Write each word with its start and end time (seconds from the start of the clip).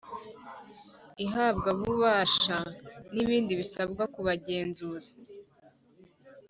Ihabwabubasha 1.25 2.57
n 3.13 3.15
ibindi 3.23 3.51
bisabwa 3.61 4.03
ku 4.13 4.19
bagenzuzi 4.27 5.13